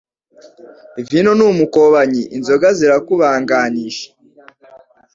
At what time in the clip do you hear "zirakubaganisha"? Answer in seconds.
2.77-4.07